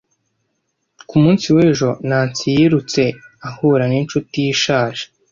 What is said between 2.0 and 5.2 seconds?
Nancy yirutse ahura n'inshuti ye ishaje.